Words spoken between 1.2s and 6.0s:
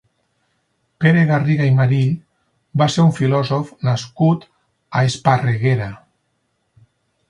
Garriga i Marill va ser un filòsof nascut a Esparreguera.